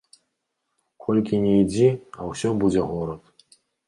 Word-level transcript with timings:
Колькі 1.07 1.39
ні 1.43 1.51
ідзі, 1.63 1.89
а 2.17 2.31
ўсё 2.31 2.49
будзе 2.65 2.81
горад. 2.95 3.21